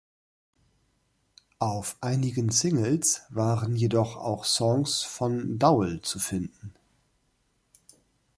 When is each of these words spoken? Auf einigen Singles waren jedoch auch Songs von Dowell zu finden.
Auf 1.59 1.95
einigen 2.01 2.49
Singles 2.49 3.21
waren 3.29 3.75
jedoch 3.75 4.15
auch 4.17 4.45
Songs 4.45 5.03
von 5.03 5.59
Dowell 5.59 6.01
zu 6.01 6.17
finden. 6.17 6.73